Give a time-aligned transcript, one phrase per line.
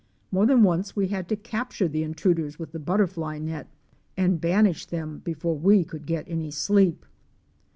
[0.31, 3.67] More than once we had to capture the intruders with the butterfly net
[4.17, 7.05] and banish them before we could get any sleep.